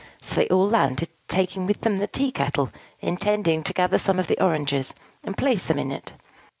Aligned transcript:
So 0.19 0.33
they 0.35 0.47
all 0.47 0.67
landed, 0.67 1.09
taking 1.27 1.67
with 1.67 1.81
them 1.81 1.99
the 1.99 2.07
tea 2.07 2.31
kettle, 2.31 2.71
intending 3.01 3.61
to 3.61 3.71
gather 3.71 3.99
some 3.99 4.17
of 4.17 4.25
the 4.25 4.43
oranges, 4.43 4.95
and 5.23 5.37
place 5.37 5.65
them 5.65 5.77
in 5.77 5.91
it. 5.91 6.13